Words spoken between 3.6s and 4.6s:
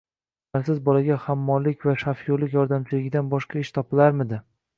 ish topilarmidi?